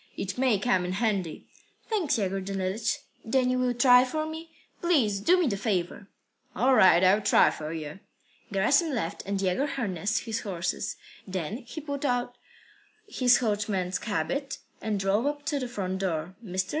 [0.17, 1.45] It may come in handy."
[1.87, 3.03] "Thanks, Yegor Danilych.
[3.23, 4.49] Then you will try for me?
[4.81, 6.07] Please do me the favour."
[6.55, 7.03] "All right.
[7.03, 7.99] I'll try for you."
[8.51, 10.95] Gerasim left, and Yegor harnessed up his horses.
[11.27, 12.29] Then he put on
[13.07, 16.33] his coachman's habit, and drove up to the front door.
[16.43, 16.69] Mr.